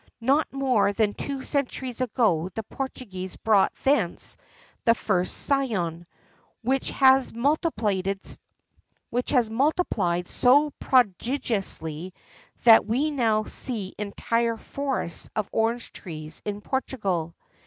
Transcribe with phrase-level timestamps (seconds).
[0.19, 4.35] Not more than two centuries ago the Portuguese brought thence
[4.83, 6.07] the first scion,
[6.63, 8.17] which has multiplied
[10.27, 12.15] so prodigiously
[12.63, 17.35] that we now see entire forests of orange trees in Portugal.